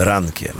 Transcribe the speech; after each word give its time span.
Rankiem 0.00 0.54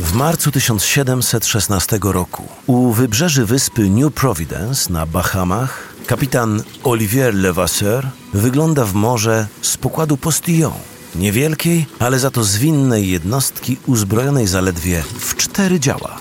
w 0.00 0.12
marcu 0.12 0.50
1716 0.50 1.98
roku 2.02 2.42
u 2.66 2.92
wybrzeży 2.92 3.46
wyspy 3.46 3.90
New 3.90 4.14
Providence 4.14 4.92
na 4.92 5.06
Bahamach 5.06 5.94
kapitan 6.06 6.62
Olivier 6.84 7.34
Levasseur 7.34 8.06
wygląda 8.34 8.84
w 8.84 8.94
morze 8.94 9.46
z 9.62 9.76
pokładu 9.76 10.16
Postillon, 10.16 10.72
niewielkiej, 11.14 11.86
ale 11.98 12.18
za 12.18 12.30
to 12.30 12.44
zwinnej 12.44 13.10
jednostki 13.10 13.76
uzbrojonej 13.86 14.46
zaledwie 14.46 15.02
w 15.18 15.36
cztery 15.36 15.80
działa. 15.80 16.16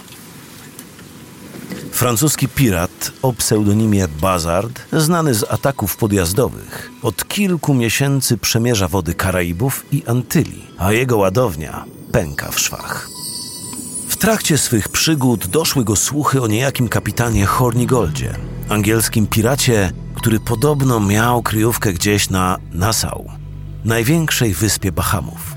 Francuski 1.91 2.47
pirat 2.47 3.11
o 3.21 3.33
pseudonimie 3.33 4.07
Bazard, 4.07 4.81
znany 4.93 5.33
z 5.33 5.43
ataków 5.43 5.97
podjazdowych, 5.97 6.91
od 7.01 7.27
kilku 7.27 7.73
miesięcy 7.73 8.37
przemierza 8.37 8.87
wody 8.87 9.13
Karaibów 9.13 9.85
i 9.91 10.03
Antylii, 10.07 10.67
a 10.77 10.91
jego 10.91 11.17
ładownia 11.17 11.94
pęka 12.15 12.51
w 12.51 12.59
szwach. 12.59 13.09
W 14.07 14.15
trakcie 14.15 14.57
swych 14.57 14.89
przygód 14.89 15.47
doszły 15.47 15.83
go 15.83 15.95
słuchy 15.95 16.41
o 16.41 16.47
niejakim 16.47 16.89
kapitanie 16.89 17.45
Hornigoldzie, 17.45 18.35
angielskim 18.69 19.27
piracie, 19.27 19.91
który 20.15 20.39
podobno 20.39 20.99
miał 20.99 21.41
kryjówkę 21.41 21.93
gdzieś 21.93 22.29
na 22.29 22.57
Nassau, 22.71 23.31
największej 23.85 24.53
wyspie 24.53 24.91
Bahamów. 24.91 25.55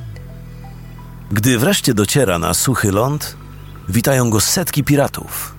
Gdy 1.31 1.59
wreszcie 1.59 1.95
dociera 1.95 2.39
na 2.39 2.55
suchy 2.55 2.93
ląd, 2.93 3.37
witają 3.89 4.31
go 4.31 4.41
setki 4.41 4.85
piratów, 4.85 5.55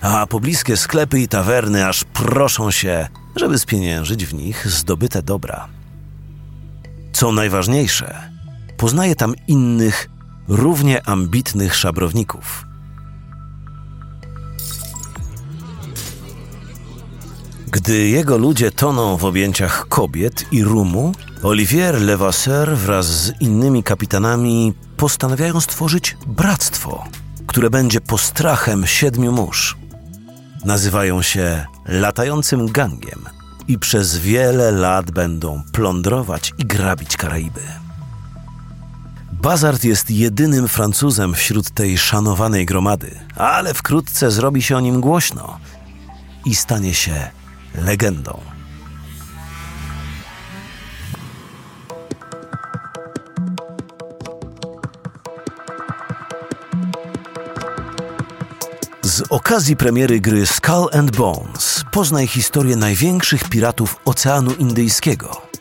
a 0.00 0.26
pobliskie 0.26 0.76
sklepy 0.76 1.20
i 1.20 1.28
tawerny 1.28 1.86
aż 1.86 2.04
proszą 2.04 2.70
się, 2.70 3.08
żeby 3.36 3.58
spieniężyć 3.58 4.26
w 4.26 4.34
nich 4.34 4.70
zdobyte 4.70 5.22
dobra. 5.22 5.68
Co 7.12 7.32
najważniejsze, 7.32 8.30
poznaje 8.76 9.16
tam 9.16 9.34
innych, 9.46 10.08
równie 10.48 11.08
ambitnych 11.08 11.74
szabrowników. 11.74 12.66
Gdy 17.66 18.08
jego 18.08 18.38
ludzie 18.38 18.70
toną 18.70 19.16
w 19.16 19.24
objęciach 19.24 19.88
kobiet 19.88 20.44
i 20.52 20.64
rumu, 20.64 21.12
Olivier 21.42 22.00
Levasseur 22.00 22.76
wraz 22.76 23.06
z 23.06 23.40
innymi 23.40 23.82
kapitanami 23.82 24.74
postanawiają 24.96 25.60
stworzyć 25.60 26.16
bractwo, 26.26 27.04
które 27.46 27.70
będzie 27.70 28.00
postrachem 28.00 28.86
siedmiu 28.86 29.32
mórz. 29.32 29.76
Nazywają 30.64 31.22
się 31.22 31.66
latającym 31.86 32.66
gangiem 32.72 33.24
i 33.68 33.78
przez 33.78 34.18
wiele 34.18 34.70
lat 34.70 35.10
będą 35.10 35.62
plądrować 35.72 36.52
i 36.58 36.64
grabić 36.64 37.16
Karaiby. 37.16 37.83
Bazard 39.44 39.84
jest 39.84 40.10
jedynym 40.10 40.68
Francuzem 40.68 41.34
wśród 41.34 41.70
tej 41.70 41.98
szanowanej 41.98 42.66
gromady, 42.66 43.20
ale 43.36 43.74
wkrótce 43.74 44.30
zrobi 44.30 44.62
się 44.62 44.76
o 44.76 44.80
nim 44.80 45.00
głośno 45.00 45.58
i 46.44 46.54
stanie 46.54 46.94
się 46.94 47.30
legendą. 47.74 48.40
Z 59.02 59.22
okazji 59.30 59.76
premiery 59.76 60.20
gry 60.20 60.46
Skull 60.46 60.88
and 60.92 61.16
Bones 61.16 61.84
poznaj 61.92 62.26
historię 62.26 62.76
największych 62.76 63.48
piratów 63.48 63.96
Oceanu 64.04 64.52
Indyjskiego. 64.54 65.53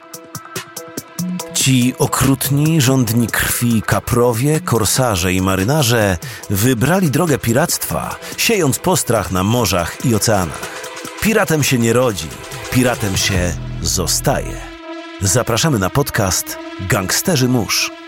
Ci 1.63 1.93
okrutni, 1.99 2.81
rządni 2.81 3.27
krwi 3.27 3.81
kaprowie, 3.81 4.59
korsarze 4.59 5.33
i 5.33 5.41
marynarze 5.41 6.17
wybrali 6.49 7.11
drogę 7.11 7.37
piractwa, 7.37 8.15
siejąc 8.37 8.79
postrach 8.79 9.31
na 9.31 9.43
morzach 9.43 10.05
i 10.05 10.15
oceanach. 10.15 10.61
Piratem 11.21 11.63
się 11.63 11.77
nie 11.77 11.93
rodzi, 11.93 12.27
piratem 12.71 13.17
się 13.17 13.53
zostaje. 13.81 14.57
Zapraszamy 15.21 15.79
na 15.79 15.89
podcast 15.89 16.57
Gangsterzy 16.89 17.47
Mórz. 17.47 18.02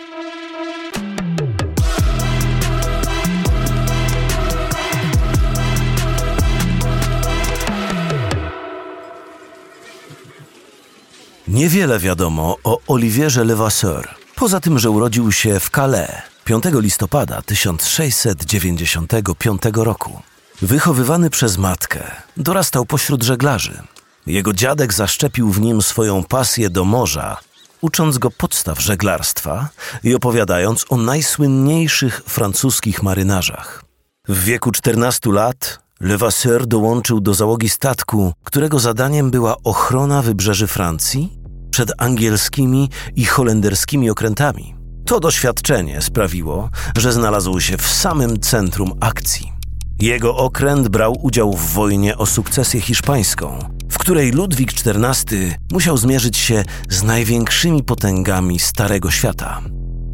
Niewiele 11.48 11.98
wiadomo 11.98 12.56
o 12.64 12.80
Olivierze 12.86 13.44
Levasseur, 13.44 14.08
poza 14.36 14.60
tym, 14.60 14.78
że 14.78 14.90
urodził 14.90 15.32
się 15.32 15.60
w 15.60 15.70
Calais 15.70 16.10
5 16.44 16.64
listopada 16.72 17.42
1695 17.42 19.62
roku. 19.74 20.22
Wychowywany 20.62 21.30
przez 21.30 21.58
matkę, 21.58 22.00
dorastał 22.36 22.86
pośród 22.86 23.22
żeglarzy. 23.22 23.82
Jego 24.26 24.52
dziadek 24.52 24.94
zaszczepił 24.94 25.50
w 25.50 25.60
nim 25.60 25.82
swoją 25.82 26.24
pasję 26.24 26.70
do 26.70 26.84
morza, 26.84 27.36
ucząc 27.80 28.18
go 28.18 28.30
podstaw 28.30 28.80
żeglarstwa 28.80 29.68
i 30.04 30.14
opowiadając 30.14 30.84
o 30.88 30.96
najsłynniejszych 30.96 32.22
francuskich 32.26 33.02
marynarzach. 33.02 33.84
W 34.28 34.44
wieku 34.44 34.72
14 34.72 35.32
lat 35.32 35.85
Levasseur 36.00 36.66
dołączył 36.66 37.20
do 37.20 37.34
załogi 37.34 37.68
statku, 37.68 38.32
którego 38.44 38.78
zadaniem 38.78 39.30
była 39.30 39.56
ochrona 39.64 40.22
wybrzeży 40.22 40.66
Francji 40.66 41.38
przed 41.70 41.92
angielskimi 41.98 42.90
i 43.14 43.24
holenderskimi 43.24 44.10
okrętami. 44.10 44.74
To 45.06 45.20
doświadczenie 45.20 46.02
sprawiło, 46.02 46.70
że 46.96 47.12
znalazł 47.12 47.60
się 47.60 47.76
w 47.76 47.86
samym 47.86 48.40
centrum 48.40 48.92
akcji. 49.00 49.52
Jego 50.00 50.36
okręt 50.36 50.88
brał 50.88 51.16
udział 51.22 51.52
w 51.52 51.72
wojnie 51.72 52.18
o 52.18 52.26
sukcesję 52.26 52.80
hiszpańską, 52.80 53.58
w 53.90 53.98
której 53.98 54.32
Ludwik 54.32 54.72
XIV 54.72 55.38
musiał 55.72 55.96
zmierzyć 55.96 56.36
się 56.36 56.64
z 56.88 57.02
największymi 57.02 57.82
potęgami 57.82 58.58
Starego 58.58 59.10
Świata. 59.10 59.60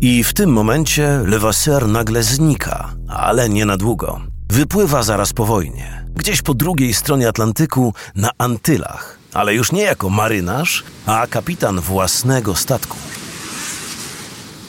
I 0.00 0.24
w 0.24 0.34
tym 0.34 0.50
momencie 0.52 1.20
Levasseur 1.26 1.88
nagle 1.88 2.22
znika, 2.22 2.94
ale 3.08 3.48
nie 3.48 3.66
na 3.66 3.76
długo. 3.76 4.31
Wypływa 4.52 5.02
zaraz 5.02 5.32
po 5.32 5.44
wojnie, 5.44 6.04
gdzieś 6.14 6.42
po 6.42 6.54
drugiej 6.54 6.94
stronie 6.94 7.28
Atlantyku 7.28 7.94
na 8.14 8.30
Antylach, 8.38 9.18
ale 9.32 9.54
już 9.54 9.72
nie 9.72 9.82
jako 9.82 10.10
marynarz, 10.10 10.84
a 11.06 11.26
kapitan 11.26 11.80
własnego 11.80 12.54
statku. 12.54 12.96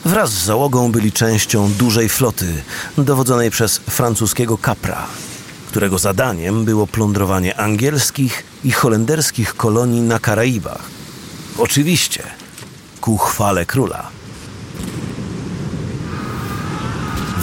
Wraz 0.06 0.30
z 0.30 0.46
załogą 0.46 0.92
byli 0.92 1.12
częścią 1.12 1.72
dużej 1.74 2.10
floty 2.10 2.64
dowodzonej 2.98 3.52
przez 3.52 3.78
francuskiego 3.78 4.58
kapra, 4.58 5.08
którego 5.68 6.00
zadaniem 6.00 6.66
było 6.66 6.88
plądrowanie 6.88 7.58
angielskich 7.58 8.44
i 8.64 8.72
holenderskich 8.72 9.56
kolonii 9.56 10.02
na 10.02 10.20
Karaibach. 10.20 10.82
Oczywiście 11.58 12.24
ku 13.02 13.18
chwale 13.18 13.66
króla. 13.66 14.13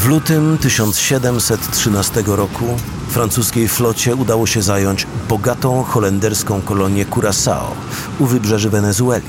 W 0.00 0.06
lutym 0.06 0.59
1713 0.59 2.22
roku 2.27 2.65
francuskiej 3.09 3.69
flocie 3.69 4.16
udało 4.16 4.47
się 4.47 4.62
zająć 4.62 5.06
bogatą 5.28 5.83
holenderską 5.83 6.62
kolonię 6.62 7.06
Curaçao 7.06 7.75
u 8.19 8.27
wybrzeży 8.27 8.71
Wenezueli. 8.71 9.27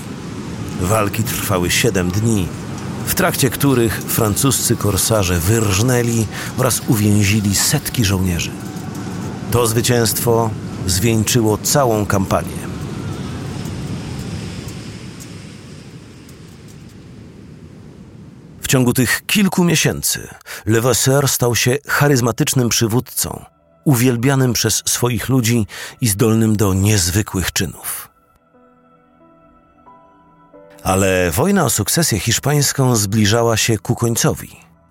Walki 0.82 1.24
trwały 1.24 1.72
siedem 1.72 2.12
dni, 2.12 2.48
w 3.06 3.16
trakcie 3.16 3.50
których 3.50 4.02
francuscy 4.02 4.76
korsarze 4.76 5.40
wyrżnęli 5.40 6.26
oraz 6.58 6.82
uwięzili 6.88 7.56
setki 7.56 8.06
żołnierzy. 8.06 8.52
To 9.52 9.68
zwycięstwo 9.68 10.50
zwieńczyło 10.88 11.58
całą 11.58 12.06
kampanię. 12.06 12.71
Ciągu 18.72 18.94
tych 18.94 19.26
kilku 19.26 19.64
miesięcy 19.64 20.28
Levasseur 20.66 21.28
stał 21.28 21.56
się 21.56 21.78
charyzmatycznym 21.88 22.70
przywódcą, 22.70 23.46
uwielbianym 23.84 24.54
przez 24.54 24.84
swoich 24.86 25.30
ludzi 25.30 25.68
i 26.02 26.08
zdolnym 26.08 26.56
do 26.56 26.74
niezwykłych 26.74 27.52
czynów. 27.52 28.10
Ale 30.84 31.32
wojna 31.32 31.66
o 31.66 31.70
sukcesję 31.70 32.20
hiszpańską 32.20 32.96
zbliżała 32.96 33.58
się 33.58 33.78
ku 33.78 33.96
końcowi 33.96 34.50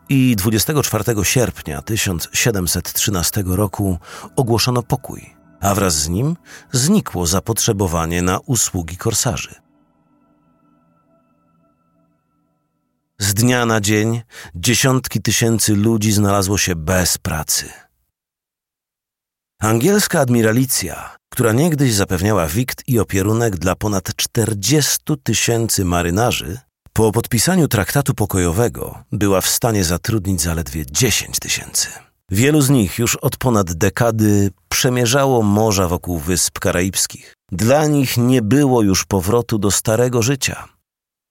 i 0.08 0.36
24 0.36 1.04
sierpnia 1.22 1.82
1713 1.82 3.42
roku 3.46 3.98
ogłoszono 4.36 4.82
pokój, 4.82 5.34
a 5.60 5.74
wraz 5.74 5.94
z 5.94 6.08
nim 6.08 6.36
znikło 6.72 7.26
zapotrzebowanie 7.26 8.22
na 8.22 8.38
usługi 8.38 8.96
korsarzy. 8.96 9.69
Z 13.20 13.34
dnia 13.34 13.67
na 13.67 13.81
dzień 13.81 14.22
dziesiątki 14.55 15.22
tysięcy 15.22 15.76
ludzi 15.76 16.12
znalazło 16.12 16.58
się 16.58 16.76
bez 16.76 17.19
pracy. 17.19 17.67
Angielska 19.62 20.20
admiralicja, 20.20 21.17
która 21.32 21.52
niegdyś 21.52 21.94
zapewniała 21.94 22.46
wikt 22.46 22.88
i 22.88 22.99
opierunek 22.99 23.56
dla 23.56 23.75
ponad 23.75 24.17
40 24.17 24.99
tysięcy 25.22 25.84
marynarzy, 25.84 26.58
Po 26.93 27.12
podpisaniu 27.12 27.69
traktatu 27.69 28.14
pokojowego 28.14 29.05
była 29.12 29.40
w 29.40 29.46
stanie 29.49 29.84
zatrudnić 29.84 30.40
zaledwie 30.40 30.87
10 30.87 31.38
tysięcy. 31.38 31.88
Wielu 32.31 32.61
z 32.61 32.70
nich 32.70 32.99
już 32.99 33.16
od 33.16 33.37
ponad 33.37 33.73
dekady 33.73 34.50
przemierzało 34.69 35.43
morza 35.43 35.88
wokół 35.88 36.19
wysp 36.19 36.58
karaibskich. 36.58 37.34
Dla 37.52 37.87
nich 37.87 38.16
nie 38.16 38.43
było 38.43 38.82
już 38.82 39.05
powrotu 39.05 39.58
do 39.58 39.70
starego 39.70 40.23
życia. 40.23 40.69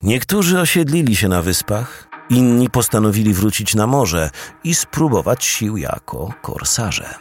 Niektórzy 0.03 0.59
osiedlili 0.59 1.15
się 1.15 1.27
na 1.27 1.41
wyspach, 1.41 2.07
inni 2.29 2.69
postanowili 2.69 3.33
wrócić 3.33 3.75
na 3.75 3.87
morze 3.87 4.29
i 4.63 4.75
spróbować 4.75 5.45
sił 5.45 5.77
jako 5.77 6.33
korsarze. 6.41 7.15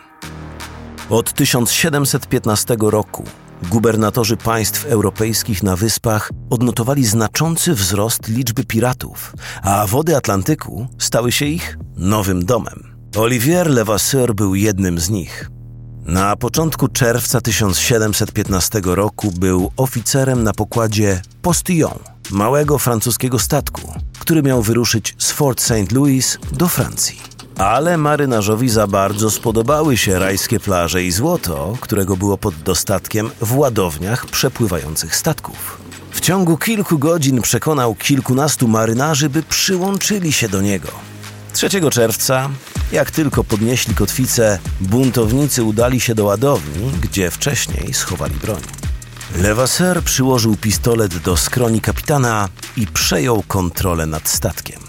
Od 1.11 1.33
1715 1.33 2.77
roku 2.81 3.25
gubernatorzy 3.71 4.37
państw 4.37 4.87
europejskich 4.87 5.63
na 5.63 5.77
wyspach 5.77 6.31
odnotowali 6.51 7.05
znaczący 7.07 7.75
wzrost 7.75 8.29
liczby 8.29 8.65
piratów, 8.65 9.35
a 9.63 9.87
wody 9.87 10.17
Atlantyku 10.17 10.87
stały 10.99 11.33
się 11.33 11.47
ich 11.47 11.79
nowym 11.97 12.45
domem. 12.45 12.97
Olivier 13.17 13.71
Levasseur 13.71 14.35
był 14.35 14.55
jednym 14.55 14.99
z 14.99 15.11
nich. 15.11 15.51
Na 16.05 16.37
początku 16.37 16.89
czerwca 16.89 17.41
1715 17.41 18.81
roku 18.85 19.33
był 19.33 19.73
oficerem 19.77 20.45
na 20.45 20.53
pokładzie 20.53 21.23
Postillon, 21.43 21.99
małego 22.31 22.79
francuskiego 22.79 23.39
statku, 23.39 23.93
który 24.19 24.43
miał 24.43 24.63
wyruszyć 24.63 25.15
z 25.19 25.31
Fort 25.31 25.61
St. 25.61 25.93
Louis 25.93 26.39
do 26.53 26.69
Francji. 26.69 27.21
Ale 27.57 27.97
marynarzowi 27.97 28.69
za 28.69 28.87
bardzo 28.87 29.31
spodobały 29.31 29.97
się 29.97 30.19
rajskie 30.19 30.61
plaże 30.61 31.05
i 31.05 31.13
złoto, 31.13 31.77
którego 31.81 32.17
było 32.17 32.39
pod 32.39 32.55
dostatkiem 32.55 33.31
w 33.41 33.57
ładowniach 33.57 34.27
przepływających 34.27 35.17
statków. 35.17 35.79
W 36.11 36.21
ciągu 36.21 36.57
kilku 36.57 36.99
godzin 36.99 37.43
przekonał 37.43 37.95
kilkunastu 37.95 38.69
marynarzy, 38.69 39.31
by 39.31 39.43
przyłączyli 39.43 40.33
się 40.33 40.49
do 40.49 40.63
niego. 40.63 40.89
3 41.53 41.69
czerwca, 41.91 42.51
jak 42.93 43.11
tylko 43.11 43.45
podnieśli 43.45 43.95
kotwicę, 43.95 44.59
buntownicy 44.81 45.63
udali 45.63 46.01
się 46.01 46.15
do 46.15 46.25
ładowni, 46.25 46.93
gdzie 47.01 47.31
wcześniej 47.31 47.95
schowali 47.95 48.35
broń. 48.35 48.61
Levasseur 49.37 50.03
przyłożył 50.03 50.57
pistolet 50.57 51.19
do 51.19 51.37
skroni 51.37 51.81
kapitana 51.81 52.49
i 52.77 52.87
przejął 52.87 53.43
kontrolę 53.49 54.07
nad 54.07 54.29
statkiem. 54.29 54.81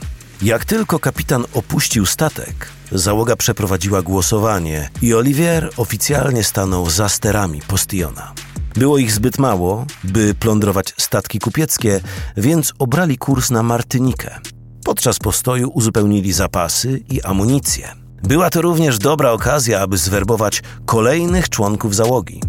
Jak 0.41 0.65
tylko 0.65 0.99
kapitan 0.99 1.45
opuścił 1.53 2.05
statek, 2.05 2.69
załoga 2.91 3.35
przeprowadziła 3.35 4.01
głosowanie 4.01 4.89
i 5.01 5.13
Olivier 5.13 5.69
oficjalnie 5.77 6.43
stanął 6.43 6.89
za 6.89 7.09
sterami 7.09 7.61
Postillona. 7.67 8.33
Było 8.75 8.97
ich 8.97 9.11
zbyt 9.11 9.39
mało, 9.39 9.85
by 10.03 10.33
plądrować 10.33 10.93
statki 10.97 11.39
kupieckie, 11.39 12.01
więc 12.37 12.73
obrali 12.79 13.17
kurs 13.17 13.49
na 13.49 13.63
Martynikę. 13.63 14.39
Podczas 14.85 15.19
postoju 15.19 15.69
uzupełnili 15.73 16.33
zapasy 16.33 17.03
i 17.09 17.21
amunicję. 17.21 17.95
Była 18.23 18.49
to 18.49 18.61
również 18.61 18.97
dobra 18.97 19.31
okazja, 19.31 19.81
aby 19.81 19.97
zwerbować 19.97 20.63
kolejnych 20.85 21.49
członków 21.49 21.95
załogi. 21.95 22.41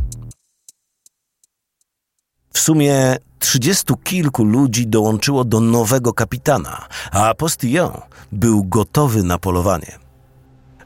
W 2.53 2.59
sumie 2.59 3.17
trzydziestu 3.39 3.97
kilku 3.97 4.45
ludzi 4.45 4.87
dołączyło 4.87 5.45
do 5.45 5.61
nowego 5.61 6.13
kapitana, 6.13 6.87
a 7.13 7.35
Postillon 7.35 7.93
był 8.33 8.65
gotowy 8.65 9.23
na 9.23 9.39
polowanie. 9.39 9.99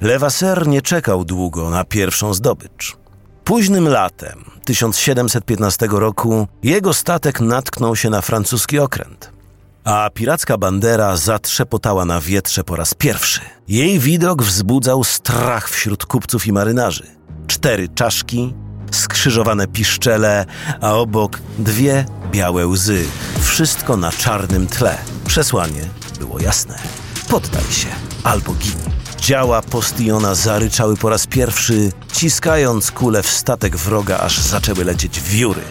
Levasseur 0.00 0.66
nie 0.66 0.82
czekał 0.82 1.24
długo 1.24 1.70
na 1.70 1.84
pierwszą 1.84 2.34
zdobycz. 2.34 2.96
Późnym 3.44 3.88
latem 3.88 4.44
1715 4.64 5.86
roku 5.90 6.48
jego 6.62 6.94
statek 6.94 7.40
natknął 7.40 7.96
się 7.96 8.10
na 8.10 8.20
francuski 8.20 8.78
okręt, 8.78 9.32
a 9.84 10.10
piracka 10.14 10.58
bandera 10.58 11.16
zatrzepotała 11.16 12.04
na 12.04 12.20
wietrze 12.20 12.64
po 12.64 12.76
raz 12.76 12.94
pierwszy. 12.94 13.40
Jej 13.68 13.98
widok 13.98 14.42
wzbudzał 14.42 15.04
strach 15.04 15.68
wśród 15.68 16.06
kupców 16.06 16.46
i 16.46 16.52
marynarzy. 16.52 17.06
Cztery 17.46 17.88
czaszki, 17.88 18.54
skrzyżowane 18.94 19.66
piszczele, 19.66 20.46
a 20.80 20.92
obok 20.92 21.38
dwie 21.58 22.06
białe 22.30 22.66
łzy. 22.66 23.04
Wszystko 23.42 23.96
na 23.96 24.12
czarnym 24.12 24.66
tle. 24.66 24.98
Przesłanie 25.26 25.88
było 26.18 26.40
jasne. 26.40 26.78
Poddaj 27.28 27.64
się 27.70 27.88
albo 28.24 28.54
gin. 28.54 28.78
Działa 29.18 29.62
Postillona 29.62 30.34
zaryczały 30.34 30.96
po 30.96 31.08
raz 31.08 31.26
pierwszy, 31.26 31.92
ciskając 32.12 32.90
kule 32.90 33.22
w 33.22 33.30
statek 33.30 33.76
wroga, 33.76 34.18
aż 34.18 34.38
zaczęły 34.38 34.84
lecieć 34.84 35.20
wióry. 35.20 35.62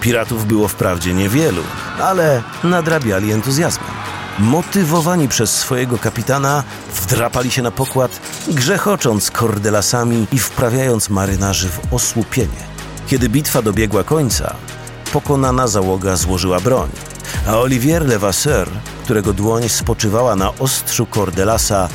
Piratów 0.00 0.46
było 0.46 0.68
wprawdzie 0.68 1.14
niewielu, 1.14 1.62
ale 2.00 2.42
nadrabiali 2.64 3.32
entuzjazmem. 3.32 4.13
Motywowani 4.38 5.28
przez 5.28 5.50
swojego 5.56 5.98
kapitana, 5.98 6.64
wdrapali 6.94 7.50
się 7.50 7.62
na 7.62 7.70
pokład, 7.70 8.20
grzechocząc 8.48 9.30
kordelasami 9.30 10.26
i 10.32 10.38
wprawiając 10.38 11.10
marynarzy 11.10 11.68
w 11.68 11.94
osłupienie. 11.94 12.74
Kiedy 13.06 13.28
bitwa 13.28 13.62
dobiegła 13.62 14.04
końca, 14.04 14.56
pokonana 15.12 15.66
załoga 15.66 16.16
złożyła 16.16 16.60
broń, 16.60 16.90
a 17.48 17.56
Olivier 17.58 18.06
Levasseur, 18.06 18.68
którego 19.04 19.32
dłoń 19.32 19.68
spoczywała 19.68 20.36
na 20.36 20.54
ostrzu 20.54 21.06
kordelasa, 21.06 21.88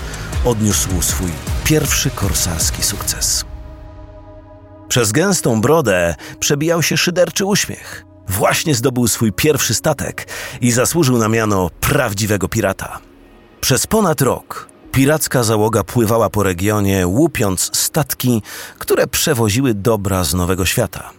odniósł 0.46 1.02
swój 1.02 1.32
pierwszy 1.64 2.10
korsarski 2.10 2.84
sukces. 2.84 3.46
Przez 4.88 5.12
gęstą 5.12 5.62
brodę 5.62 6.16
przebijał 6.40 6.84
się 6.84 6.98
szyderczy 6.98 7.46
uśmiech. 7.46 8.09
Właśnie 8.30 8.76
zdobył 8.76 9.08
swój 9.08 9.34
pierwszy 9.34 9.74
statek 9.74 10.28
i 10.62 10.72
zasłużył 10.72 11.18
na 11.18 11.28
miano 11.28 11.70
prawdziwego 11.80 12.48
pirata. 12.48 13.00
Przez 13.62 13.88
ponad 13.88 14.22
rok 14.22 14.70
piracka 14.92 15.44
załoga 15.44 15.84
pływała 15.84 16.30
po 16.30 16.44
regionie, 16.44 17.08
łupiąc 17.08 17.78
statki, 17.78 18.42
które 18.80 19.08
przewoziły 19.08 19.74
dobra 19.74 20.24
z 20.24 20.34
Nowego 20.34 20.66
Świata. 20.66 21.12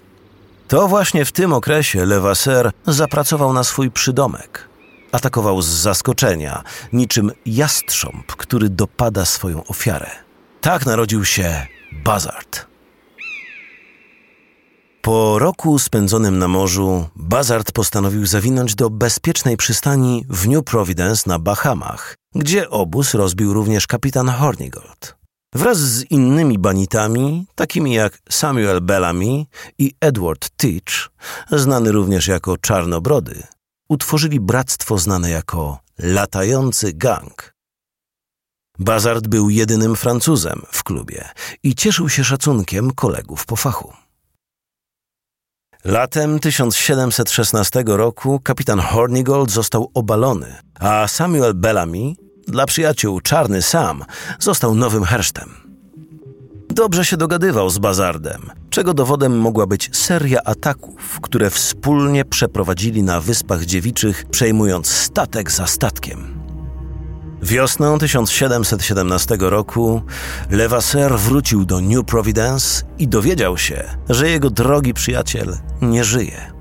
To 0.69 0.89
właśnie 0.89 1.25
w 1.25 1.33
tym 1.33 1.53
okresie 1.53 2.07
Levasseur 2.07 2.73
zapracował 2.87 3.53
na 3.53 3.65
swój 3.65 3.91
przydomek. 3.91 4.69
Atakował 5.13 5.63
z 5.63 5.67
zaskoczenia, 5.67 6.63
niczym 6.93 7.31
jastrząb, 7.47 8.27
który 8.27 8.69
dopada 8.69 9.25
swoją 9.25 9.65
ofiarę. 9.65 10.11
Tak 10.61 10.87
narodził 10.87 11.25
się 11.25 11.67
Bazard. 12.05 12.70
Po 15.03 15.39
roku 15.39 15.79
spędzonym 15.79 16.39
na 16.39 16.49
morzu, 16.49 17.09
Bazard 17.17 17.73
postanowił 17.73 18.27
zawinąć 18.27 18.75
do 18.75 18.91
bezpiecznej 18.91 19.57
przystani 19.57 20.25
w 20.29 20.49
New 20.49 20.65
Providence 20.65 21.23
na 21.27 21.39
Bahamach, 21.39 22.17
gdzie 22.35 22.71
obóz 22.71 23.15
rozbił 23.15 23.53
również 23.53 23.87
kapitan 23.87 24.29
Hornigold. 24.29 25.17
Wraz 25.55 25.79
z 25.79 26.11
innymi 26.11 26.59
banitami, 26.59 27.47
takimi 27.55 27.93
jak 27.93 28.19
Samuel 28.31 28.81
Bellamy 28.81 29.45
i 29.79 29.93
Edward 30.01 30.51
Teach, 30.57 31.11
znany 31.51 31.93
również 31.93 32.29
jako 32.29 32.57
Czarnobrody, 32.57 33.43
utworzyli 33.89 34.41
bractwo 34.41 34.99
znane 34.99 35.31
jako 35.31 35.79
Latający 35.99 36.93
Gang. 36.93 37.55
Bazard 38.79 39.29
był 39.29 39.51
jedynym 39.51 39.97
Francuzem 39.97 40.63
w 40.73 40.83
klubie 40.83 41.29
i 41.63 41.75
cieszył 41.75 42.09
się 42.09 42.25
szacunkiem 42.25 42.91
kolegów 42.91 43.47
po 43.47 43.57
fachu. 43.57 43.93
Latem 45.85 46.39
1716 46.39 47.85
roku 47.87 48.41
kapitan 48.41 48.81
Hornigold 48.81 49.51
został 49.51 49.91
obalony, 49.95 50.55
a 50.81 51.09
Samuel 51.09 51.55
Bellamy, 51.55 52.13
dla 52.49 52.67
przyjaciół 52.67 53.21
Czarny 53.21 53.63
Sam, 53.63 54.05
został 54.39 54.75
nowym 54.75 55.05
hersztem. 55.05 55.55
Dobrze 56.69 57.05
się 57.05 57.17
dogadywał 57.17 57.71
z 57.71 57.79
Bazardem, 57.79 58.51
czego 58.71 58.95
dowodem 58.95 59.39
mogła 59.39 59.67
być 59.67 59.97
seria 59.97 60.41
ataków, 60.45 61.21
które 61.21 61.51
wspólnie 61.51 62.25
przeprowadzili 62.25 63.03
na 63.03 63.21
Wyspach 63.21 63.65
Dziewiczych, 63.65 64.25
przejmując 64.31 64.89
statek 64.89 65.51
za 65.51 65.67
statkiem. 65.67 66.40
Wiosną 67.43 67.99
1717 67.99 69.37
roku 69.41 70.03
Levasseur 70.51 71.19
wrócił 71.19 71.65
do 71.65 71.81
New 71.81 72.05
Providence 72.05 72.85
i 72.99 73.09
dowiedział 73.09 73.59
się, 73.59 73.85
że 74.09 74.31
jego 74.31 74.51
drogi 74.51 74.95
przyjaciel 74.95 75.57
nie 75.83 76.05
żyje. 76.05 76.53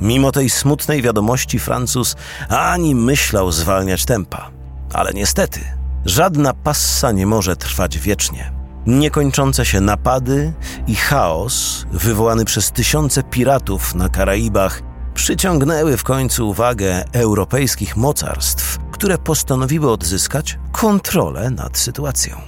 Mimo 0.00 0.32
tej 0.32 0.50
smutnej 0.50 1.02
wiadomości 1.02 1.58
Francuz 1.58 2.16
ani 2.48 2.94
myślał 2.94 3.52
zwalniać 3.52 4.04
tempa. 4.04 4.50
Ale 4.92 5.12
niestety, 5.12 5.60
żadna 6.04 6.54
passa 6.54 7.12
nie 7.12 7.26
może 7.26 7.56
trwać 7.56 7.98
wiecznie. 7.98 8.52
Niekończące 8.86 9.66
się 9.66 9.80
napady 9.80 10.52
i 10.86 10.94
chaos 10.94 11.86
wywołany 11.92 12.44
przez 12.44 12.72
tysiące 12.72 13.22
piratów 13.22 13.94
na 13.94 14.08
Karaibach 14.08 14.82
przyciągnęły 15.14 15.96
w 15.96 16.04
końcu 16.04 16.48
uwagę 16.48 17.04
europejskich 17.12 17.96
mocarstw, 17.96 18.78
które 19.04 19.18
postanowiły 19.18 19.90
odzyskać 19.90 20.58
kontrolę 20.72 21.50
nad 21.50 21.78
sytuacją. 21.78 22.40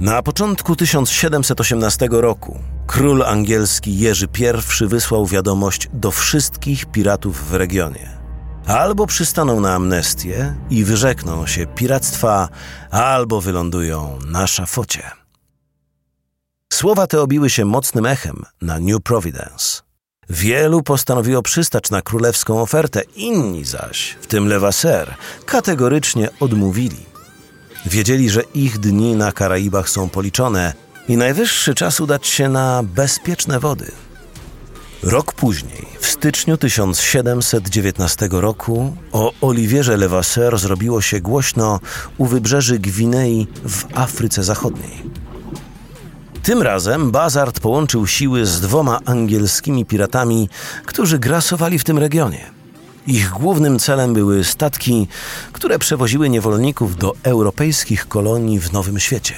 Na 0.00 0.22
początku 0.22 0.76
1718 0.76 2.08
roku 2.10 2.58
król 2.86 3.22
angielski 3.22 3.98
Jerzy 3.98 4.28
I 4.82 4.86
wysłał 4.86 5.26
wiadomość 5.26 5.88
do 5.92 6.10
wszystkich 6.10 6.86
piratów 6.86 7.48
w 7.48 7.54
regionie. 7.54 8.10
Albo 8.66 9.06
przystaną 9.06 9.60
na 9.60 9.74
amnestię 9.74 10.54
i 10.70 10.84
wyrzekną 10.84 11.46
się 11.46 11.66
piractwa, 11.66 12.48
albo 12.90 13.40
wylądują 13.40 14.18
na 14.26 14.46
szafocie. 14.46 15.10
Słowa 16.72 17.06
te 17.06 17.20
obiły 17.20 17.50
się 17.50 17.64
mocnym 17.64 18.06
echem 18.06 18.42
na 18.62 18.78
New 18.78 19.02
Providence. 19.02 19.83
Wielu 20.30 20.82
postanowiło 20.82 21.42
przystać 21.42 21.90
na 21.90 22.02
królewską 22.02 22.60
ofertę, 22.60 23.02
inni 23.16 23.64
zaś, 23.64 24.16
w 24.20 24.26
tym 24.26 24.48
Levasseur, 24.48 25.14
kategorycznie 25.46 26.28
odmówili. 26.40 26.96
Wiedzieli, 27.86 28.30
że 28.30 28.42
ich 28.42 28.78
dni 28.78 29.16
na 29.16 29.32
Karaibach 29.32 29.88
są 29.88 30.08
policzone 30.08 30.72
i 31.08 31.16
najwyższy 31.16 31.74
czas 31.74 32.00
udać 32.00 32.26
się 32.26 32.48
na 32.48 32.82
bezpieczne 32.82 33.60
wody. 33.60 33.90
Rok 35.02 35.32
później, 35.32 35.86
w 36.00 36.06
styczniu 36.06 36.56
1719 36.56 38.28
roku, 38.30 38.96
o 39.12 39.32
Oliwierze 39.40 39.96
Levasseur 39.96 40.58
zrobiło 40.58 41.00
się 41.00 41.20
głośno 41.20 41.80
u 42.18 42.26
wybrzeży 42.26 42.78
Gwinei 42.78 43.46
w 43.64 43.84
Afryce 43.94 44.44
Zachodniej. 44.44 45.02
Tym 46.44 46.62
razem 46.62 47.10
Bazard 47.10 47.60
połączył 47.60 48.06
siły 48.06 48.46
z 48.46 48.60
dwoma 48.60 49.00
angielskimi 49.04 49.84
piratami, 49.84 50.48
którzy 50.84 51.18
grasowali 51.18 51.78
w 51.78 51.84
tym 51.84 51.98
regionie. 51.98 52.50
Ich 53.06 53.30
głównym 53.30 53.78
celem 53.78 54.14
były 54.14 54.44
statki, 54.44 55.08
które 55.52 55.78
przewoziły 55.78 56.28
niewolników 56.28 56.96
do 56.96 57.12
europejskich 57.22 58.08
kolonii 58.08 58.60
w 58.60 58.72
Nowym 58.72 59.00
Świecie. 59.00 59.34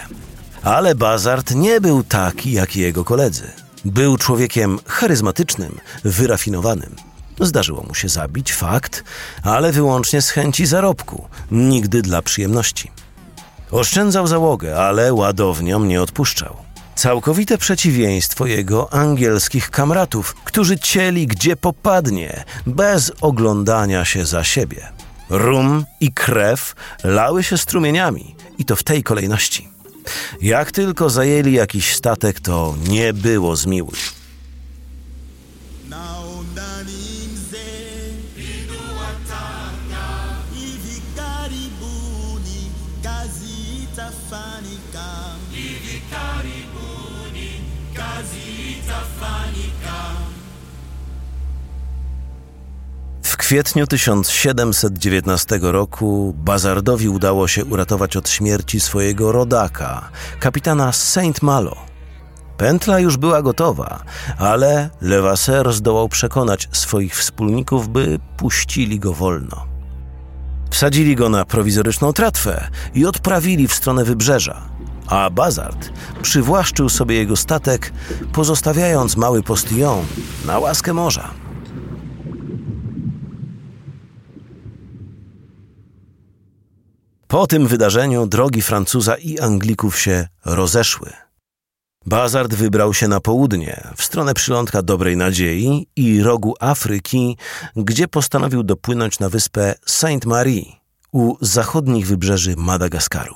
Ale 0.63 0.95
Bazard 0.95 1.55
nie 1.55 1.81
był 1.81 2.03
taki 2.03 2.53
jak 2.53 2.77
jego 2.77 3.05
koledzy. 3.05 3.51
Był 3.85 4.17
człowiekiem 4.17 4.79
charyzmatycznym, 4.87 5.79
wyrafinowanym. 6.05 6.97
Zdarzyło 7.41 7.83
mu 7.83 7.95
się 7.95 8.09
zabić, 8.09 8.53
fakt, 8.53 9.05
ale 9.43 9.73
wyłącznie 9.73 10.23
z 10.23 10.31
chęci 10.31 10.67
zarobku, 10.67 11.29
nigdy 11.51 12.03
dla 12.03 12.23
przyjemności. 12.23 12.91
Oszczędzał 13.71 14.27
załogę, 14.27 14.79
ale 14.79 15.15
ładowniom 15.15 15.89
nie 15.89 16.03
odpuszczał. 16.03 16.66
Całkowite 16.97 17.59
przeciwieństwo 17.59 18.47
jego 18.47 18.93
angielskich 18.93 19.71
kamratów, 19.71 20.35
którzy 20.35 20.79
cieli 20.79 21.27
gdzie 21.27 21.57
popadnie, 21.57 22.45
bez 22.67 23.13
oglądania 23.21 24.05
się 24.05 24.27
za 24.27 24.45
siebie. 24.45 24.89
Rum 25.31 25.85
i 26.01 26.13
krew 26.13 26.75
lały 27.05 27.43
się 27.43 27.59
strumieniami, 27.59 28.37
i 28.59 28.65
to 28.65 28.77
w 28.77 28.83
tej 28.83 29.03
kolejności. 29.03 29.69
Jak 30.43 30.73
tylko 30.73 31.11
zajęli 31.11 31.53
jakiś 31.53 31.95
statek, 31.95 32.41
to 32.41 32.75
nie 32.89 33.13
było 33.13 33.57
zmiłuj. 33.57 34.16
Kwietniu 53.47 53.87
1719 53.87 55.59
roku 55.63 56.35
Bazardowi 56.37 57.09
udało 57.09 57.49
się 57.49 57.65
uratować 57.65 58.17
od 58.17 58.29
śmierci 58.29 58.81
swojego 58.81 59.33
rodaka, 59.33 60.11
kapitana 60.41 60.93
Saint 60.93 61.43
Malo. 61.43 61.77
Pętla 62.57 62.99
już 62.99 63.17
była 63.17 63.43
gotowa, 63.43 64.03
ale 64.39 64.91
Levasseur 65.01 65.73
zdołał 65.73 66.09
przekonać 66.09 66.69
swoich 66.73 67.17
wspólników, 67.17 67.89
by 67.89 68.19
puścili 68.37 68.99
go 68.99 69.13
wolno. 69.13 69.67
Wsadzili 70.71 71.17
go 71.17 71.29
na 71.29 71.45
prowizoryczną 71.45 72.13
tratwę 72.13 72.69
i 72.95 73.07
odprawili 73.07 73.69
w 73.69 73.75
stronę 73.75 74.05
wybrzeża, 74.05 74.63
a 75.07 75.31
Bazard 75.31 75.93
przywłaszczył 76.23 76.89
sobie 76.89 77.17
jego 77.17 77.37
statek, 77.37 77.93
pozostawiając 78.33 79.17
mały 79.17 79.43
postillon 79.43 80.05
na 80.47 80.59
łaskę 80.59 80.93
morza. 80.93 81.46
Po 87.29 87.47
tym 87.47 87.67
wydarzeniu 87.67 88.27
drogi 88.27 88.63
Francuza 88.63 89.17
i 89.17 89.39
Anglików 89.39 89.99
się 89.99 90.29
rozeszły. 90.45 91.13
Bazard 92.07 92.55
wybrał 92.55 92.95
się 92.95 93.09
na 93.09 93.21
południe, 93.21 93.89
w 93.97 94.05
stronę 94.05 94.35
przylądka 94.35 94.83
Dobrej 94.83 95.17
Nadziei 95.17 95.89
i 95.97 96.23
rogu 96.23 96.55
Afryki, 96.61 97.37
gdzie 97.77 98.09
postanowił 98.09 98.63
dopłynąć 98.63 99.19
na 99.19 99.29
wyspę 99.29 99.75
Sainte-Marie 99.87 100.73
u 101.13 101.37
zachodnich 101.41 102.07
wybrzeży 102.07 102.55
Madagaskaru. 102.57 103.35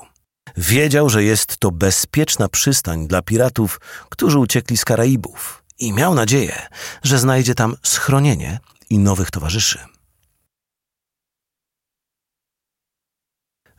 Wiedział, 0.56 1.08
że 1.08 1.24
jest 1.24 1.56
to 1.56 1.70
bezpieczna 1.70 2.48
przystań 2.48 3.06
dla 3.06 3.22
piratów, 3.22 3.80
którzy 4.08 4.38
uciekli 4.38 4.76
z 4.76 4.84
Karaibów 4.84 5.64
i 5.78 5.92
miał 5.92 6.14
nadzieję, 6.14 6.66
że 7.02 7.18
znajdzie 7.18 7.54
tam 7.54 7.76
schronienie 7.82 8.58
i 8.90 8.98
nowych 8.98 9.30
towarzyszy. 9.30 9.78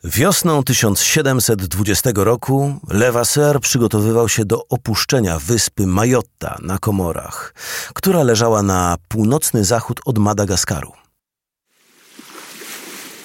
Wiosną 0.04 0.62
1720 0.62 2.10
roku 2.14 2.80
Levasseur 2.88 3.60
przygotowywał 3.60 4.28
się 4.28 4.44
do 4.44 4.68
opuszczenia 4.68 5.38
wyspy 5.38 5.86
Majotta 5.86 6.58
na 6.62 6.78
Komorach, 6.78 7.54
która 7.94 8.22
leżała 8.22 8.62
na 8.62 8.96
północny 9.08 9.64
zachód 9.64 10.00
od 10.04 10.18
Madagaskaru. 10.18 10.92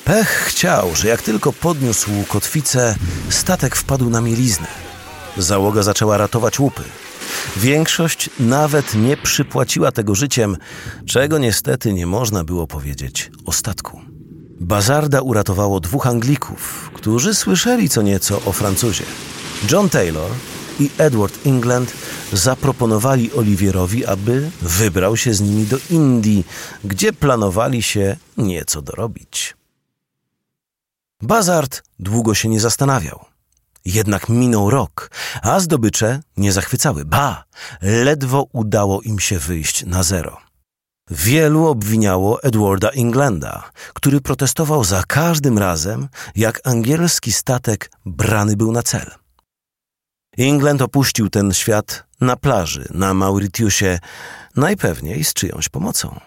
Pech 0.06 0.28
chciał, 0.28 0.96
że 0.96 1.08
jak 1.08 1.22
tylko 1.22 1.54
podniósł 1.54 2.12
kotwicę, 2.28 2.96
statek 3.30 3.76
wpadł 3.76 4.10
na 4.10 4.22
mieliznę. 4.22 4.68
Załoga 5.38 5.84
zaczęła 5.84 6.18
ratować 6.18 6.60
łupy. 6.60 6.84
Większość 7.58 8.30
nawet 8.40 8.96
nie 8.96 9.18
przypłaciła 9.18 9.92
tego 9.92 10.16
życiem, 10.16 10.58
czego 11.06 11.38
niestety 11.38 11.94
nie 11.94 12.06
można 12.06 12.44
było 12.44 12.68
powiedzieć 12.68 13.32
o 13.46 13.52
statku. 13.52 14.07
Bazarda 14.60 15.22
uratowało 15.22 15.80
dwóch 15.80 16.08
Anglików, 16.08 16.92
którzy 16.94 17.36
słyszeli 17.36 17.90
co 17.90 18.02
nieco 18.02 18.42
o 18.46 18.52
Francuzie. 18.52 19.04
John 19.72 19.90
Taylor 19.90 20.32
i 20.80 20.90
Edward 20.98 21.48
England 21.48 21.94
zaproponowali 22.34 23.34
Oliwierowi, 23.34 24.06
aby 24.06 24.52
wybrał 24.62 25.18
się 25.18 25.34
z 25.34 25.42
nimi 25.42 25.66
do 25.66 25.78
Indii, 25.90 26.46
gdzie 26.84 27.14
planowali 27.14 27.84
się 27.84 28.18
nieco 28.38 28.82
dorobić. 28.82 29.56
Bazard 31.22 31.84
długo 32.00 32.34
się 32.34 32.50
nie 32.50 32.60
zastanawiał. 32.60 33.26
Jednak 33.86 34.30
minął 34.30 34.70
rok, 34.70 35.12
a 35.42 35.60
zdobycze 35.60 36.20
nie 36.38 36.52
zachwycały. 36.52 37.06
Ba, 37.06 37.44
ledwo 37.82 38.48
udało 38.54 39.02
im 39.02 39.20
się 39.20 39.40
wyjść 39.40 39.86
na 39.86 40.04
zero. 40.04 40.47
Wielu 41.10 41.68
obwiniało 41.68 42.44
Edwarda 42.44 42.90
Englanda, 42.90 43.72
który 43.94 44.22
protestował 44.22 44.84
za 44.84 45.04
każdym 45.04 45.58
razem, 45.58 46.08
jak 46.36 46.68
angielski 46.68 47.32
statek 47.32 47.92
brany 48.06 48.56
był 48.56 48.72
na 48.72 48.84
cel. 48.84 49.12
England 50.38 50.82
opuścił 50.82 51.30
ten 51.30 51.54
świat 51.54 52.04
na 52.22 52.36
plaży 52.36 52.88
na 52.94 53.14
Mauritiusie, 53.14 54.00
najpewniej 54.56 55.24
z 55.24 55.34
czyjąś 55.34 55.70
pomocą. 55.70 56.20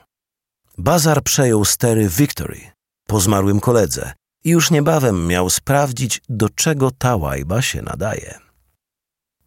Bazar 0.78 1.22
przejął 1.22 1.64
stery 1.64 2.08
Victory 2.08 2.60
po 3.06 3.20
zmarłym 3.20 3.60
koledze 3.60 4.12
i 4.44 4.50
już 4.50 4.70
niebawem 4.70 5.26
miał 5.26 5.50
sprawdzić, 5.50 6.22
do 6.28 6.48
czego 6.48 6.90
ta 6.90 7.16
łajba 7.16 7.62
się 7.62 7.82
nadaje. 7.82 8.38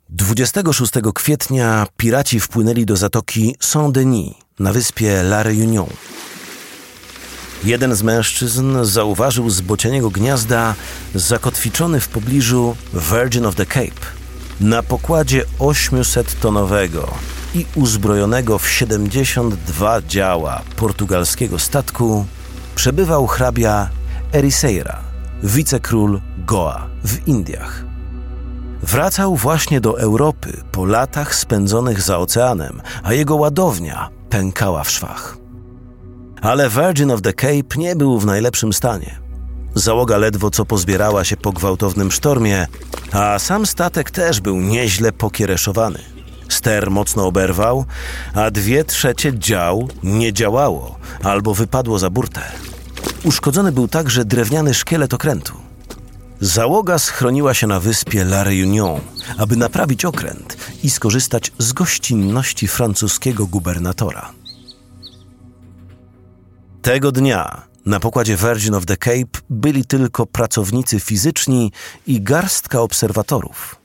26 0.09 0.93
kwietnia 1.15 1.87
piraci 1.97 2.39
wpłynęli 2.39 2.85
do 2.85 2.97
zatoki 2.97 3.55
Saint-Denis 3.59 4.42
na 4.59 4.73
wyspie 4.73 5.21
La 5.21 5.43
Réunion. 5.43 5.87
Jeden 7.63 7.95
z 7.95 8.03
mężczyzn 8.03 8.83
zauważył 8.83 9.49
z 9.49 9.61
bocianiego 9.61 10.09
gniazda 10.09 10.75
zakotwiczony 11.15 11.99
w 11.99 12.07
pobliżu 12.07 12.75
Virgin 12.93 13.45
of 13.45 13.55
the 13.55 13.65
Cape 13.65 14.05
na 14.61 14.83
pokładzie 14.83 15.45
800-tonowego 15.59 17.07
i 17.55 17.65
uzbrojonego 17.75 18.57
w 18.57 18.69
72 18.69 20.01
działa 20.01 20.61
portugalskiego 20.75 21.59
statku 21.59 22.25
przebywał 22.75 23.27
hrabia 23.27 23.89
Ericeira, 24.33 24.99
wicekról 25.43 26.21
Goa 26.37 26.87
w 27.05 27.27
Indiach. 27.27 27.85
Wracał 28.83 29.35
właśnie 29.35 29.81
do 29.81 29.99
Europy 29.99 30.63
po 30.71 30.85
latach 30.85 31.35
spędzonych 31.35 32.01
za 32.01 32.17
oceanem, 32.17 32.81
a 33.03 33.13
jego 33.13 33.35
ładownia 33.35 34.09
pękała 34.33 34.83
w 34.83 34.91
szwach. 34.91 35.37
Ale 36.41 36.69
Virgin 36.69 37.11
of 37.11 37.21
the 37.21 37.33
Cape 37.33 37.77
nie 37.77 37.95
był 37.95 38.19
w 38.19 38.25
najlepszym 38.25 38.73
stanie. 38.73 39.19
Załoga 39.75 40.17
ledwo 40.17 40.49
co 40.49 40.65
pozbierała 40.65 41.23
się 41.23 41.37
po 41.37 41.51
gwałtownym 41.51 42.11
sztormie, 42.11 42.67
a 43.11 43.39
sam 43.39 43.65
statek 43.65 44.11
też 44.11 44.41
był 44.41 44.61
nieźle 44.61 45.11
pokiereszowany. 45.11 45.99
Ster 46.49 46.91
mocno 46.91 47.25
oberwał, 47.27 47.85
a 48.33 48.51
dwie 48.51 48.83
trzecie 48.83 49.39
dział 49.39 49.87
nie 50.03 50.33
działało 50.33 50.97
albo 51.23 51.53
wypadło 51.53 51.99
za 51.99 52.09
burtę. 52.09 52.41
Uszkodzony 53.23 53.71
był 53.71 53.87
także 53.87 54.25
drewniany 54.25 54.73
szkielet 54.73 55.13
okrętu. 55.13 55.53
Załoga 56.43 56.99
schroniła 56.99 57.53
się 57.53 57.67
na 57.67 57.79
wyspie 57.79 58.21
La 58.21 58.43
Réunion, 58.43 58.99
aby 59.37 59.55
naprawić 59.55 60.05
okręt 60.05 60.57
i 60.83 60.89
skorzystać 60.89 61.51
z 61.57 61.73
gościnności 61.73 62.67
francuskiego 62.67 63.45
gubernatora. 63.45 64.31
Tego 66.81 67.11
dnia 67.11 67.61
na 67.85 67.99
pokładzie 67.99 68.35
Virgin 68.35 68.75
of 68.75 68.85
the 68.85 68.97
Cape 68.97 69.39
byli 69.49 69.85
tylko 69.85 70.25
pracownicy 70.25 70.99
fizyczni 70.99 71.71
i 72.07 72.21
garstka 72.21 72.81
obserwatorów. 72.81 73.75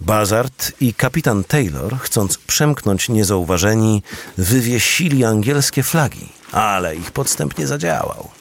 Bazard 0.00 0.72
i 0.80 0.94
kapitan 0.94 1.44
Taylor, 1.44 1.98
chcąc 1.98 2.38
przemknąć 2.38 3.08
niezauważeni, 3.08 4.02
wywiesili 4.38 5.24
angielskie 5.24 5.82
flagi, 5.82 6.28
ale 6.52 6.96
ich 6.96 7.10
podstęp 7.10 7.58
nie 7.58 7.66
zadziałał. 7.66 8.39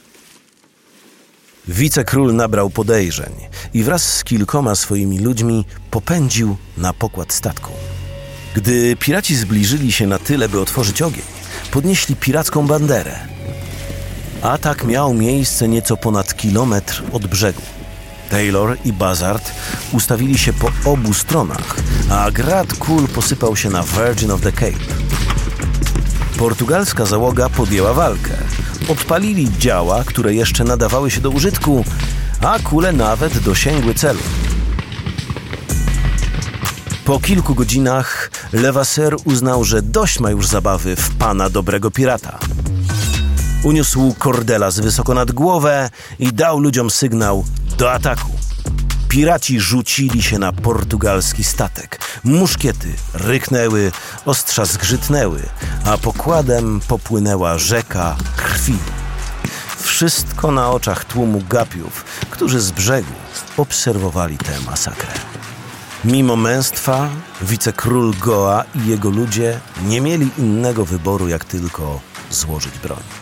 Wicekról 1.69 2.35
nabrał 2.35 2.69
podejrzeń 2.69 3.33
i 3.73 3.83
wraz 3.83 4.13
z 4.13 4.23
kilkoma 4.23 4.75
swoimi 4.75 5.19
ludźmi 5.19 5.65
popędził 5.91 6.57
na 6.77 6.93
pokład 6.93 7.33
statku. 7.33 7.71
Gdy 8.55 8.95
piraci 8.95 9.35
zbliżyli 9.35 9.91
się 9.91 10.07
na 10.07 10.19
tyle, 10.19 10.49
by 10.49 10.59
otworzyć 10.59 11.01
ogień, 11.01 11.23
podnieśli 11.71 12.15
piracką 12.15 12.67
banderę. 12.67 13.19
Atak 14.41 14.83
miał 14.83 15.13
miejsce 15.13 15.67
nieco 15.67 15.97
ponad 15.97 16.35
kilometr 16.35 17.03
od 17.11 17.27
brzegu. 17.27 17.61
Taylor 18.29 18.77
i 18.85 18.93
Bazard 18.93 19.51
ustawili 19.91 20.37
się 20.37 20.53
po 20.53 20.91
obu 20.91 21.13
stronach, 21.13 21.75
a 22.09 22.31
grad 22.31 22.73
kul 22.73 23.07
posypał 23.07 23.55
się 23.55 23.69
na 23.69 23.83
Virgin 23.83 24.31
of 24.31 24.41
the 24.41 24.51
Cape. 24.51 24.85
Portugalska 26.37 27.05
załoga 27.05 27.49
podjęła 27.49 27.93
walkę. 27.93 28.37
Odpalili 28.89 29.51
działa, 29.59 30.03
które 30.03 30.33
jeszcze 30.33 30.63
nadawały 30.63 31.11
się 31.11 31.21
do 31.21 31.29
użytku, 31.29 31.85
a 32.41 32.59
kule 32.59 32.93
nawet 32.93 33.39
dosięgły 33.39 33.93
celu. 33.93 34.19
Po 37.05 37.19
kilku 37.19 37.55
godzinach 37.55 38.31
Levasseur 38.53 39.17
uznał, 39.23 39.63
że 39.63 39.81
dość 39.81 40.19
ma 40.19 40.31
już 40.31 40.47
zabawy 40.47 40.95
w 40.95 41.09
pana 41.09 41.49
dobrego 41.49 41.91
pirata. 41.91 42.39
Uniósł 43.63 44.15
Cordelas 44.23 44.79
wysoko 44.79 45.13
nad 45.13 45.31
głowę 45.31 45.89
i 46.19 46.33
dał 46.33 46.59
ludziom 46.59 46.89
sygnał 46.89 47.45
do 47.77 47.91
ataku. 47.91 48.38
Piraci 49.09 49.59
rzucili 49.59 50.23
się 50.23 50.39
na 50.39 50.51
portugalski 50.51 51.43
statek. 51.43 51.99
Muszkiety 52.23 52.93
ryknęły, 53.13 53.91
ostrza 54.25 54.65
zgrzytnęły, 54.65 55.41
a 55.85 55.97
pokładem 55.97 56.79
popłynęła 56.87 57.57
rzeka 57.57 58.15
krwi. 58.37 58.77
Wszystko 59.79 60.51
na 60.51 60.71
oczach 60.71 61.05
tłumu 61.05 61.43
gapiów, 61.49 62.05
którzy 62.29 62.61
z 62.61 62.71
brzegu 62.71 63.13
obserwowali 63.57 64.37
tę 64.37 64.59
masakrę. 64.65 65.13
Mimo 66.05 66.35
męstwa, 66.35 67.09
wicekról 67.41 68.13
Goa 68.19 68.63
i 68.75 68.87
jego 68.89 69.09
ludzie 69.09 69.59
nie 69.85 70.01
mieli 70.01 70.29
innego 70.37 70.85
wyboru, 70.85 71.27
jak 71.27 71.45
tylko 71.45 71.99
złożyć 72.31 72.79
broń. 72.79 73.18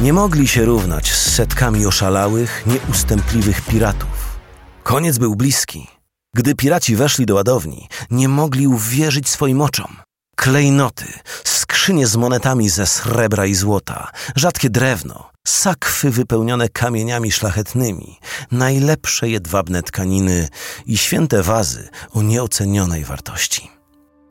Nie 0.00 0.12
mogli 0.12 0.48
się 0.48 0.64
równać 0.64 1.12
z 1.12 1.34
setkami 1.34 1.86
oszalałych, 1.86 2.66
nieustępliwych 2.66 3.60
piratów. 3.60 4.38
Koniec 4.82 5.18
był 5.18 5.36
bliski. 5.36 5.86
Gdy 6.34 6.54
piraci 6.54 6.96
weszli 6.96 7.26
do 7.26 7.34
ładowni, 7.34 7.88
nie 8.10 8.28
mogli 8.28 8.66
uwierzyć 8.66 9.28
swoim 9.28 9.60
oczom. 9.60 9.96
Klejnoty, 10.36 11.04
skrzynie 11.44 12.06
z 12.06 12.16
monetami 12.16 12.68
ze 12.68 12.86
srebra 12.86 13.46
i 13.46 13.54
złota, 13.54 14.10
rzadkie 14.36 14.70
drewno, 14.70 15.30
sakwy 15.46 16.10
wypełnione 16.10 16.68
kamieniami 16.68 17.32
szlachetnymi, 17.32 18.18
najlepsze 18.50 19.28
jedwabne 19.28 19.82
tkaniny 19.82 20.48
i 20.86 20.98
święte 20.98 21.42
wazy 21.42 21.88
o 22.12 22.22
nieocenionej 22.22 23.04
wartości. 23.04 23.79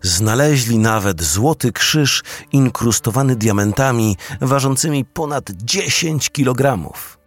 Znaleźli 0.02 0.78
nawet 0.78 1.24
złoty 1.24 1.72
krzyż 1.72 2.24
inkrustowany 2.52 3.36
diamentami, 3.36 4.18
ważącymi 4.42 5.06
ponad 5.06 5.52
10 5.52 6.30
kilogramów. 6.30 7.20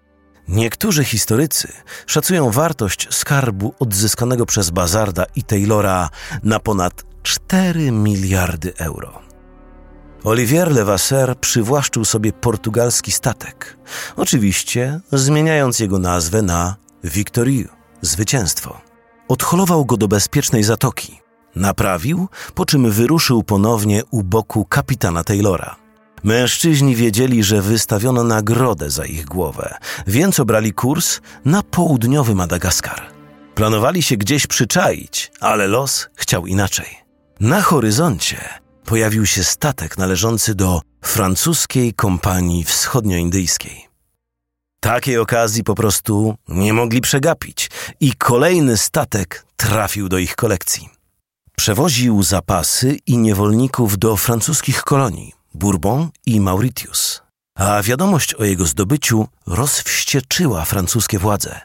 Niektórzy 0.49 1.05
historycy 1.05 1.73
szacują 2.07 2.51
wartość 2.51 3.09
skarbu 3.11 3.75
odzyskanego 3.79 4.47
przez 4.47 4.71
Bazarda 4.71 5.25
i 5.37 5.43
Taylora 5.43 6.11
na 6.43 6.61
ponad 6.61 7.05
4 7.23 7.93
miliardy 7.93 8.73
euro. 8.77 9.23
Olivier 10.25 10.73
Levasseur 10.73 11.41
przywłaszczył 11.41 12.05
sobie 12.05 12.33
portugalski 12.33 13.13
statek, 13.13 13.79
oczywiście 14.17 15.01
zmieniając 15.13 15.79
jego 15.79 15.99
nazwę 15.99 16.43
na 16.43 16.77
Victoriu, 17.05 17.69
zwycięstwo. 18.01 18.81
Odholował 19.29 19.85
go 19.85 19.97
do 19.97 20.09
bezpiecznej 20.09 20.63
zatoki, 20.63 21.22
Naprawił, 21.57 22.29
po 22.55 22.67
czym 22.67 22.91
wyruszył 22.91 23.43
ponownie 23.43 24.03
u 24.11 24.23
boku 24.23 24.65
kapitana 24.65 25.25
Taylora. 25.25 25.77
Mężczyźni 26.25 26.97
wiedzieli, 26.97 27.45
że 27.45 27.62
wystawiono 27.62 28.25
nagrodę 28.25 28.91
za 28.91 29.05
ich 29.05 29.25
głowę, 29.25 29.75
więc 30.07 30.41
obrali 30.41 30.73
kurs 30.73 31.21
na 31.45 31.62
południowy 31.62 32.35
Madagaskar. 32.35 33.03
Planowali 33.55 34.03
się 34.03 34.17
gdzieś 34.17 34.47
przyczaić, 34.47 35.33
ale 35.41 35.67
los 35.67 36.09
chciał 36.15 36.47
inaczej. 36.47 36.87
Na 37.41 37.62
horyzoncie 37.62 38.49
pojawił 38.85 39.27
się 39.27 39.45
statek 39.45 39.99
należący 39.99 40.55
do 40.55 40.81
francuskiej 41.03 41.95
kompanii 41.95 42.65
wschodnioindyjskiej. 42.65 43.88
Takiej 44.81 45.19
okazji 45.19 45.65
po 45.65 45.75
prostu 45.75 46.35
nie 46.49 46.73
mogli 46.73 47.01
przegapić 47.01 47.71
i 48.01 48.12
kolejny 48.12 48.77
statek 48.77 49.47
trafił 49.57 50.09
do 50.09 50.19
ich 50.19 50.37
kolekcji. 50.37 51.02
Przewoził 51.57 52.23
zapasy 52.23 52.99
i 53.07 53.19
niewolników 53.19 53.99
do 53.99 54.17
francuskich 54.17 54.83
kolonii 54.83 55.33
Bourbon 55.55 56.11
i 56.27 56.41
Mauritius. 56.41 57.23
A 57.59 57.83
wiadomość 57.83 58.35
o 58.35 58.45
jego 58.45 58.67
zdobyciu 58.67 59.29
rozwścieczyła 59.47 60.65
francuskie 60.65 61.19
władze. 61.19 61.61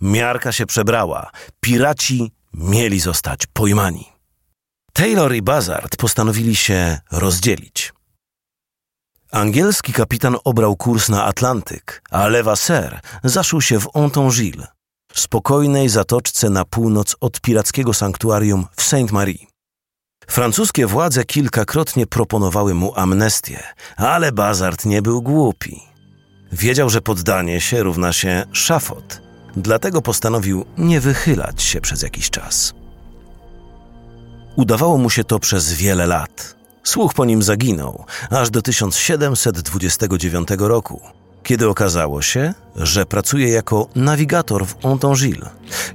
Miarka 0.00 0.52
się 0.52 0.66
przebrała, 0.66 1.30
piraci 1.60 2.32
mieli 2.54 3.00
zostać 3.00 3.46
pojmani. 3.46 4.08
Taylor 4.92 5.34
i 5.34 5.42
Bazard 5.42 5.96
postanowili 5.96 6.56
się 6.56 6.98
rozdzielić. 7.10 7.92
Angielski 9.30 9.92
kapitan 9.92 10.36
obrał 10.44 10.76
kurs 10.76 11.08
na 11.08 11.24
Atlantyk, 11.24 12.02
a 12.10 12.28
Levasseur 12.28 13.00
zaszył 13.24 13.60
się 13.60 13.80
w 13.80 13.88
Ontonville, 13.92 14.66
spokojnej 15.14 15.88
zatoczce 15.88 16.50
na 16.50 16.64
północ 16.64 17.16
od 17.20 17.40
pirackiego 17.40 17.94
sanktuarium 17.94 18.66
w 18.76 18.82
Saint-Marie. 18.82 19.46
Francuskie 20.26 20.86
władze 20.86 21.24
kilkakrotnie 21.24 22.06
proponowały 22.06 22.74
mu 22.74 22.92
amnestię, 22.96 23.62
ale 23.96 24.32
Bazard 24.32 24.84
nie 24.84 25.02
był 25.02 25.22
głupi. 25.22 25.82
Wiedział, 26.52 26.90
że 26.90 27.00
poddanie 27.00 27.60
się 27.60 27.82
równa 27.82 28.12
się 28.12 28.44
szafot, 28.52 29.22
dlatego 29.56 30.02
postanowił 30.02 30.64
nie 30.78 31.00
wychylać 31.00 31.62
się 31.62 31.80
przez 31.80 32.02
jakiś 32.02 32.30
czas. 32.30 32.74
Udawało 34.56 34.98
mu 34.98 35.10
się 35.10 35.24
to 35.24 35.38
przez 35.38 35.72
wiele 35.72 36.06
lat. 36.06 36.56
Słuch 36.82 37.14
po 37.14 37.24
nim 37.24 37.42
zaginął, 37.42 38.04
aż 38.30 38.50
do 38.50 38.62
1729 38.62 40.48
roku, 40.58 41.00
kiedy 41.42 41.68
okazało 41.68 42.22
się, 42.22 42.54
że 42.76 43.06
pracuje 43.06 43.48
jako 43.48 43.88
nawigator 43.94 44.66
w 44.66 44.76
Ontonville 44.82 45.50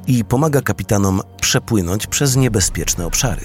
i 0.07 0.25
pomaga 0.25 0.61
kapitanom 0.61 1.21
przepłynąć 1.41 2.07
przez 2.07 2.35
niebezpieczne 2.35 3.05
obszary. 3.05 3.41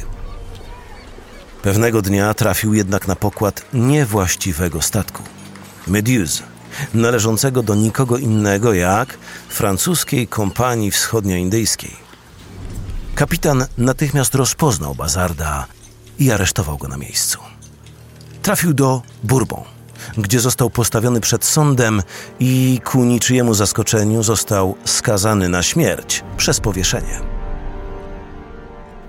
Pewnego 1.62 2.02
dnia 2.02 2.34
trafił 2.34 2.74
jednak 2.74 3.08
na 3.08 3.16
pokład 3.16 3.64
niewłaściwego 3.72 4.82
statku 4.82 5.22
Meduse, 5.86 6.42
należącego 6.94 7.62
do 7.62 7.74
nikogo 7.74 8.18
innego 8.18 8.72
jak 8.72 9.18
francuskiej 9.48 10.28
kompanii 10.28 10.90
wschodnioindyjskiej. 10.90 11.96
Kapitan 13.14 13.66
natychmiast 13.78 14.34
rozpoznał 14.34 14.94
Bazarda 14.94 15.66
i 16.18 16.30
aresztował 16.30 16.78
go 16.78 16.88
na 16.88 16.96
miejscu. 16.96 17.38
Trafił 18.42 18.74
do 18.74 19.02
Bourbon 19.24 19.77
gdzie 20.18 20.40
został 20.40 20.70
postawiony 20.70 21.20
przed 21.20 21.44
sądem 21.44 22.02
i 22.40 22.80
ku 22.84 23.04
niczyjemu 23.04 23.54
zaskoczeniu 23.54 24.22
został 24.22 24.76
skazany 24.84 25.48
na 25.48 25.62
śmierć 25.62 26.24
przez 26.36 26.60
powieszenie. 26.60 27.20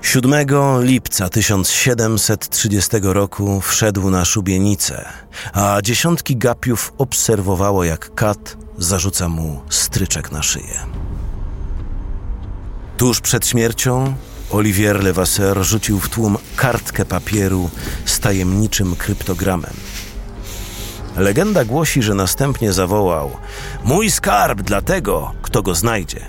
7 0.01 0.47
lipca 0.81 1.29
1730 1.29 2.89
roku 3.01 3.61
wszedł 3.61 4.09
na 4.09 4.25
szubienicę, 4.25 5.05
a 5.53 5.81
dziesiątki 5.83 6.37
gapiów 6.37 6.93
obserwowało, 6.97 7.83
jak 7.83 8.15
kat 8.15 8.57
zarzuca 8.77 9.29
mu 9.29 9.61
stryczek 9.69 10.31
na 10.31 10.43
szyję. 10.43 10.79
Tuż 12.97 13.21
przed 13.21 13.47
śmiercią 13.47 14.13
Olivier 14.51 15.03
Levasseur 15.03 15.63
rzucił 15.63 15.99
w 15.99 16.09
tłum 16.09 16.37
kartkę 16.55 17.05
papieru 17.05 17.69
z 18.05 18.19
tajemniczym 18.19 18.95
kryptogramem. 18.95 19.73
Legenda 21.19 21.65
głosi, 21.65 22.01
że 22.01 22.13
następnie 22.13 22.73
zawołał: 22.73 23.37
Mój 23.83 24.11
skarb 24.11 24.61
dla 24.61 24.81
tego, 24.81 25.31
kto 25.41 25.61
go 25.61 25.75
znajdzie. 25.75 26.19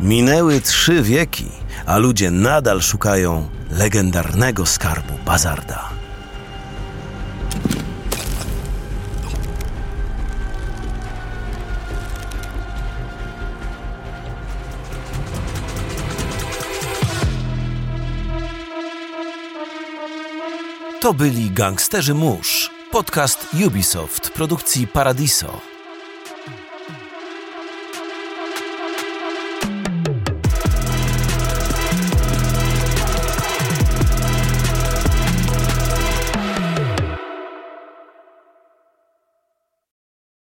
Minęły 0.00 0.60
trzy 0.60 1.02
wieki, 1.02 1.50
a 1.86 1.98
ludzie 1.98 2.30
nadal 2.30 2.82
szukają 2.82 3.48
legendarnego 3.70 4.66
skarbu 4.66 5.14
Bazarda. 5.26 5.88
To 21.00 21.14
byli 21.14 21.50
gangsterzy 21.50 22.14
mórz, 22.14 22.70
podcast 22.92 23.46
Ubisoft 23.66 24.30
produkcji 24.30 24.86
Paradiso. 24.86 25.71